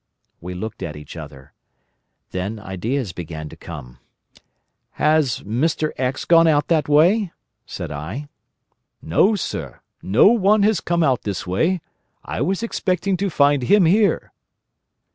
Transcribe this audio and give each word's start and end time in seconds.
We 0.39 0.55
looked 0.55 0.81
at 0.81 0.95
each 0.95 1.15
other. 1.15 1.53
Then 2.31 2.57
ideas 2.57 3.13
began 3.13 3.49
to 3.49 3.55
come. 3.55 3.99
"Has 4.93 5.41
Mr.—— 5.41 5.91
gone 6.27 6.47
out 6.47 6.69
that 6.69 6.89
way?" 6.89 7.31
said 7.67 7.91
I. 7.91 8.27
"No, 8.99 9.35
sir. 9.35 9.79
No 10.01 10.25
one 10.29 10.63
has 10.63 10.81
come 10.81 11.03
out 11.03 11.21
this 11.21 11.45
way. 11.45 11.81
I 12.23 12.41
was 12.41 12.63
expecting 12.63 13.15
to 13.17 13.29
find 13.29 13.61
him 13.61 13.85
here." 13.85 14.33